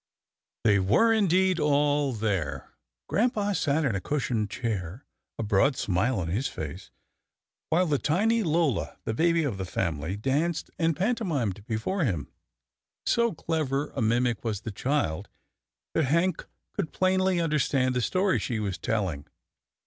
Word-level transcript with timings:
They 0.63 0.79
were 0.79 1.13
indeed 1.13 1.59
all 1.59 2.11
there. 2.11 2.73
Grampa 3.07 3.53
sat 3.53 3.85
in 3.85 3.93
a 3.93 4.01
cushioned 4.01 4.49
chair, 4.49 5.05
a 5.37 5.43
broad 5.43 5.75
smile 5.77 6.17
on 6.19 6.27
his 6.29 6.47
face, 6.47 6.89
while 7.69 7.85
the 7.85 7.99
tiny 7.99 8.41
Lola, 8.41 8.97
the 9.05 9.13
baby 9.13 9.43
of 9.43 9.59
the 9.59 9.63
family, 9.63 10.17
danced 10.17 10.71
and 10.79 10.95
pantomimed 10.97 11.63
before 11.67 12.03
him. 12.03 12.31
So 13.05 13.31
clever 13.31 13.91
a 13.91 14.01
mimic 14.01 14.43
was 14.43 14.61
the 14.61 14.71
child, 14.71 15.29
that 15.93 16.05
Hank 16.05 16.47
could 16.73 16.93
plainly 16.93 17.39
understand 17.39 17.93
the 17.95 18.01
story 18.01 18.39
she 18.39 18.59
was 18.59 18.79
telling. 18.79 19.27